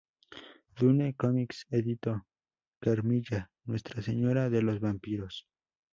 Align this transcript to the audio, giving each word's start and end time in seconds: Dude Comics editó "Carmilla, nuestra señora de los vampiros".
Dude 0.77 1.13
Comics 1.15 1.67
editó 1.69 2.25
"Carmilla, 2.79 3.51
nuestra 3.65 4.01
señora 4.01 4.49
de 4.49 4.63
los 4.63 4.79
vampiros". 4.79 5.45